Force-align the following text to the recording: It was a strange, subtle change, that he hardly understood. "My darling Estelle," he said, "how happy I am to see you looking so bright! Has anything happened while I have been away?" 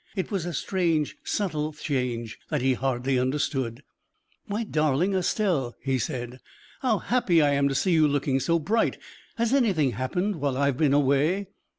It 0.15 0.31
was 0.31 0.47
a 0.47 0.53
strange, 0.55 1.15
subtle 1.23 1.73
change, 1.73 2.39
that 2.49 2.63
he 2.63 2.73
hardly 2.73 3.19
understood. 3.19 3.83
"My 4.47 4.63
darling 4.63 5.13
Estelle," 5.13 5.75
he 5.79 5.99
said, 5.99 6.39
"how 6.81 6.97
happy 6.97 7.39
I 7.39 7.51
am 7.51 7.67
to 7.69 7.75
see 7.75 7.91
you 7.91 8.07
looking 8.07 8.39
so 8.39 8.57
bright! 8.57 8.97
Has 9.35 9.53
anything 9.53 9.91
happened 9.91 10.37
while 10.37 10.57
I 10.57 10.65
have 10.65 10.77
been 10.77 10.95
away?" 10.95 11.49